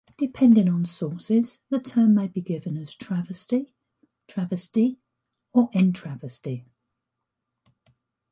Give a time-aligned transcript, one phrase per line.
[0.17, 3.71] Depending on sources, the term may be given as travesty,
[4.27, 4.97] travesti,
[5.53, 6.65] or en travesti.